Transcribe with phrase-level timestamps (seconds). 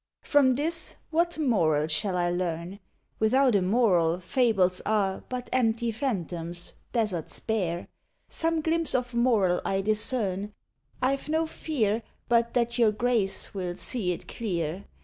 [0.23, 2.79] From this what moral shall I learn?
[3.19, 7.87] Without a moral, fables are But empty phantoms deserts bare.
[8.27, 10.53] Some glimpse of moral I discern,
[10.99, 14.27] But I'll not trace it; I've no fear But that your Grace will see it
[14.27, 14.85] clear.